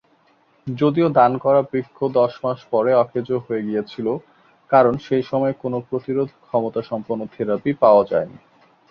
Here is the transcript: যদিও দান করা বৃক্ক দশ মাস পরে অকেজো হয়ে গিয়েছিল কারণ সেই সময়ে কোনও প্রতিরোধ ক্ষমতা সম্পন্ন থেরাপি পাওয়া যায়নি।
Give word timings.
যদিও 0.67 1.07
দান 1.17 1.31
করা 1.37 1.61
বৃক্ক 1.71 1.97
দশ 2.19 2.33
মাস 2.43 2.59
পরে 2.71 2.91
অকেজো 3.03 3.35
হয়ে 3.39 3.65
গিয়েছিল 3.67 4.07
কারণ 4.71 4.93
সেই 5.05 5.23
সময়ে 5.31 5.53
কোনও 5.61 5.79
প্রতিরোধ 5.89 6.29
ক্ষমতা 6.41 6.81
সম্পন্ন 6.89 7.21
থেরাপি 7.33 7.71
পাওয়া 7.83 8.03
যায়নি। 8.11 8.37